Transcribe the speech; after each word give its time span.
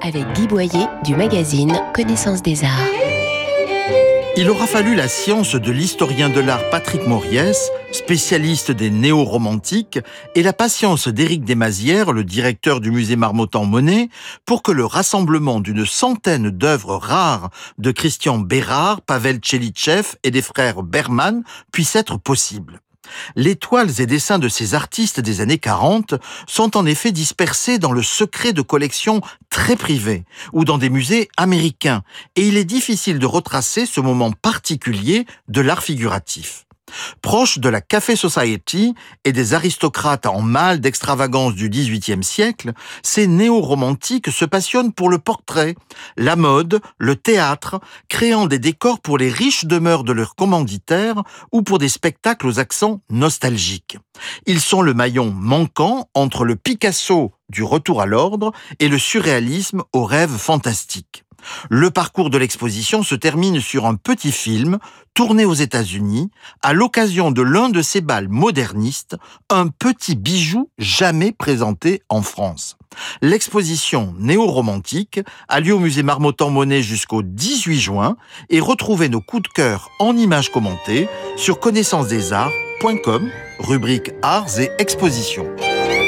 avec 0.00 0.24
Guy 0.32 0.46
Boyer 0.46 0.86
du 1.04 1.16
magazine 1.16 1.72
Connaissance 1.94 2.42
des 2.42 2.64
Arts. 2.64 2.70
Il 4.38 4.48
aura 4.48 4.66
fallu 4.66 4.94
la 4.94 5.08
science 5.08 5.54
de 5.54 5.70
l'historien 5.70 6.28
de 6.28 6.40
l'art 6.40 6.70
Patrick 6.70 7.06
Moriès, 7.06 7.70
spécialiste 7.92 8.70
des 8.70 8.90
néo-romantiques, 8.90 9.98
et 10.34 10.42
la 10.42 10.52
patience 10.52 11.08
d'Éric 11.08 11.44
Desmazières, 11.44 12.12
le 12.12 12.24
directeur 12.24 12.80
du 12.80 12.90
musée 12.90 13.16
Marmottan-Monet, 13.16 14.08
pour 14.44 14.62
que 14.62 14.72
le 14.72 14.84
rassemblement 14.84 15.60
d'une 15.60 15.84
centaine 15.84 16.50
d'œuvres 16.50 16.96
rares 16.96 17.50
de 17.78 17.90
Christian 17.90 18.38
Bérard, 18.38 19.02
Pavel 19.02 19.38
Tchelitchev 19.38 20.16
et 20.22 20.30
des 20.30 20.42
frères 20.42 20.82
Berman 20.82 21.42
puisse 21.72 21.96
être 21.96 22.18
possible. 22.18 22.80
Les 23.34 23.56
toiles 23.56 24.00
et 24.00 24.06
dessins 24.06 24.38
de 24.38 24.48
ces 24.48 24.74
artistes 24.74 25.20
des 25.20 25.40
années 25.40 25.58
40 25.58 26.14
sont 26.46 26.76
en 26.76 26.86
effet 26.86 27.12
dispersés 27.12 27.78
dans 27.78 27.92
le 27.92 28.02
secret 28.02 28.52
de 28.52 28.62
collections 28.62 29.20
très 29.50 29.76
privées 29.76 30.24
ou 30.52 30.64
dans 30.64 30.78
des 30.78 30.90
musées 30.90 31.28
américains, 31.36 32.02
et 32.34 32.46
il 32.46 32.56
est 32.56 32.64
difficile 32.64 33.18
de 33.18 33.26
retracer 33.26 33.86
ce 33.86 34.00
moment 34.00 34.32
particulier 34.32 35.26
de 35.48 35.60
l'art 35.60 35.82
figuratif. 35.82 36.65
Proche 37.22 37.58
de 37.58 37.68
la 37.68 37.80
Café 37.80 38.16
Society 38.16 38.94
et 39.24 39.32
des 39.32 39.54
aristocrates 39.54 40.26
en 40.26 40.40
mal 40.40 40.80
d'extravagance 40.80 41.54
du 41.54 41.68
XVIIIe 41.68 42.22
siècle, 42.22 42.72
ces 43.02 43.26
néo-romantiques 43.26 44.30
se 44.30 44.44
passionnent 44.44 44.92
pour 44.92 45.08
le 45.08 45.18
portrait, 45.18 45.74
la 46.16 46.36
mode, 46.36 46.80
le 46.98 47.16
théâtre, 47.16 47.80
créant 48.08 48.46
des 48.46 48.58
décors 48.58 49.00
pour 49.00 49.18
les 49.18 49.30
riches 49.30 49.64
demeures 49.64 50.04
de 50.04 50.12
leurs 50.12 50.34
commanditaires 50.34 51.22
ou 51.52 51.62
pour 51.62 51.78
des 51.78 51.88
spectacles 51.88 52.46
aux 52.46 52.58
accents 52.58 53.00
nostalgiques. 53.10 53.98
Ils 54.46 54.60
sont 54.60 54.82
le 54.82 54.94
maillon 54.94 55.30
manquant 55.30 56.08
entre 56.14 56.44
le 56.44 56.56
Picasso 56.56 57.32
du 57.48 57.62
retour 57.62 58.00
à 58.00 58.06
l'ordre 58.06 58.52
et 58.80 58.88
le 58.88 58.98
surréalisme 58.98 59.82
au 59.92 60.04
rêve 60.04 60.36
fantastique. 60.36 61.25
Le 61.70 61.90
parcours 61.90 62.30
de 62.30 62.38
l'exposition 62.38 63.02
se 63.02 63.14
termine 63.14 63.60
sur 63.60 63.86
un 63.86 63.94
petit 63.94 64.32
film 64.32 64.78
tourné 65.14 65.44
aux 65.44 65.54
États-Unis 65.54 66.30
à 66.62 66.72
l'occasion 66.72 67.30
de 67.30 67.42
l'un 67.42 67.68
de 67.68 67.82
ces 67.82 68.00
bals 68.00 68.28
modernistes, 68.28 69.16
un 69.50 69.68
petit 69.68 70.14
bijou 70.14 70.70
jamais 70.78 71.32
présenté 71.32 72.02
en 72.08 72.22
France. 72.22 72.76
L'exposition 73.22 74.14
néo-romantique 74.18 75.20
a 75.48 75.60
lieu 75.60 75.74
au 75.74 75.78
musée 75.78 76.02
Marmottan-Monet 76.02 76.82
jusqu'au 76.82 77.22
18 77.22 77.80
juin 77.80 78.16
et 78.50 78.60
retrouvez 78.60 79.08
nos 79.08 79.20
coups 79.20 79.44
de 79.44 79.48
cœur 79.48 79.90
en 79.98 80.16
images 80.16 80.50
commentées 80.50 81.08
sur 81.36 81.60
connaissancesdesarts.com, 81.60 83.30
rubrique 83.60 84.12
Arts 84.22 84.58
et 84.60 84.70
Expositions. 84.78 85.48